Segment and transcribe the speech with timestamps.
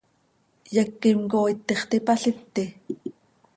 [0.75, 2.63] ¿Yequim cooit tiix tipaliti?